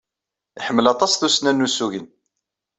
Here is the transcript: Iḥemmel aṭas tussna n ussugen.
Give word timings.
Iḥemmel 0.59 0.85
aṭas 0.93 1.13
tussna 1.15 1.51
n 1.51 1.65
ussugen. 1.65 2.07